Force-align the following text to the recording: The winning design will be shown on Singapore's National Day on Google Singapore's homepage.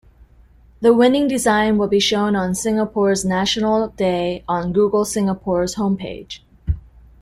The 0.79 0.95
winning 0.95 1.27
design 1.27 1.77
will 1.77 1.87
be 1.87 1.99
shown 1.99 2.35
on 2.35 2.55
Singapore's 2.55 3.23
National 3.23 3.89
Day 3.89 4.43
on 4.47 4.73
Google 4.73 5.05
Singapore's 5.05 5.75
homepage. 5.75 6.39